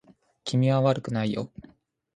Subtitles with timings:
[0.45, 1.51] 君は悪くないよ